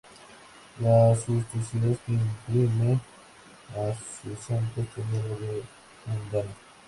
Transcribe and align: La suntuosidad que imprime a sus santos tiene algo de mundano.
La 0.79 1.13
suntuosidad 1.15 1.95
que 2.07 2.13
imprime 2.13 2.99
a 3.75 3.93
sus 3.93 4.39
santos 4.39 4.87
tiene 4.95 5.19
algo 5.21 5.35
de 5.39 5.61
mundano. 6.07 6.49